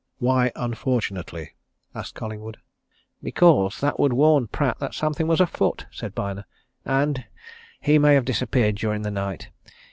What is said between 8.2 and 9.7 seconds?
disappeared during the night.